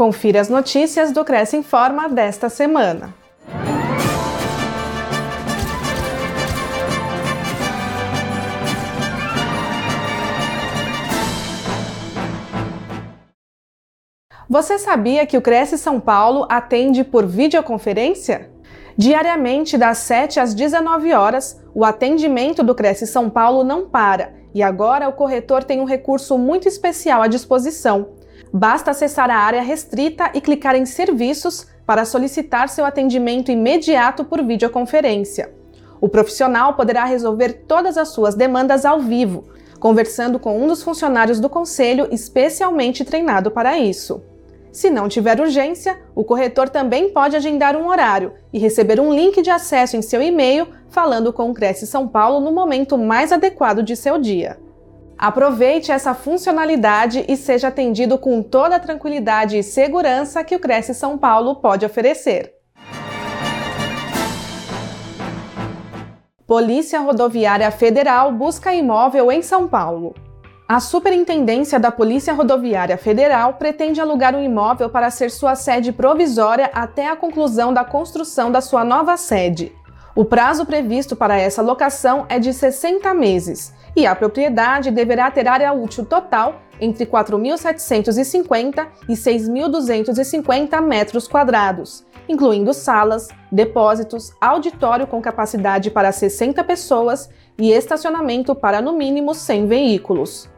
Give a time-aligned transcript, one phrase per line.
[0.00, 3.14] Confira as notícias do Cresce Informa desta semana.
[14.48, 18.50] Você sabia que o Cresce São Paulo atende por videoconferência?
[18.96, 24.62] Diariamente, das 7 às 19 horas, o atendimento do Cresce São Paulo não para e
[24.62, 28.18] agora o corretor tem um recurso muito especial à disposição.
[28.52, 34.42] Basta acessar a área restrita e clicar em Serviços para solicitar seu atendimento imediato por
[34.42, 35.52] videoconferência.
[36.00, 39.44] O profissional poderá resolver todas as suas demandas ao vivo,
[39.78, 44.22] conversando com um dos funcionários do conselho especialmente treinado para isso.
[44.72, 49.42] Se não tiver urgência, o corretor também pode agendar um horário e receber um link
[49.42, 53.82] de acesso em seu e-mail falando com o Cresce São Paulo no momento mais adequado
[53.82, 54.58] de seu dia.
[55.20, 60.94] Aproveite essa funcionalidade e seja atendido com toda a tranquilidade e segurança que o Cresce
[60.94, 62.54] São Paulo pode oferecer.
[66.46, 70.14] Polícia Rodoviária Federal busca imóvel em São Paulo.
[70.66, 76.70] A Superintendência da Polícia Rodoviária Federal pretende alugar um imóvel para ser sua sede provisória
[76.72, 79.70] até a conclusão da construção da sua nova sede.
[80.20, 85.48] O prazo previsto para essa locação é de 60 meses e a propriedade deverá ter
[85.48, 95.90] área útil total entre 4.750 e 6.250 metros quadrados, incluindo salas, depósitos, auditório com capacidade
[95.90, 100.50] para 60 pessoas e estacionamento para no mínimo 100 veículos.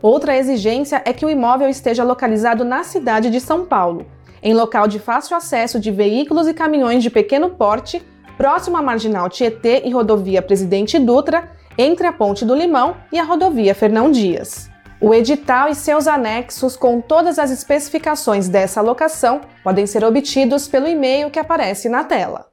[0.00, 4.06] Outra exigência é que o imóvel esteja localizado na cidade de São Paulo,
[4.40, 8.00] em local de fácil acesso de veículos e caminhões de pequeno porte,
[8.38, 13.24] próximo à marginal Tietê e rodovia Presidente Dutra entre a Ponte do Limão e a
[13.24, 14.70] rodovia Fernão Dias.
[15.00, 20.86] O edital e seus anexos com todas as especificações dessa locação podem ser obtidos pelo
[20.86, 22.46] e-mail que aparece na tela.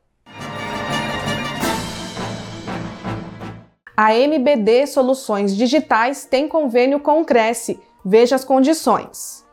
[3.96, 7.80] A MBD Soluções Digitais tem convênio com o Cresce.
[8.04, 9.46] Veja as condições.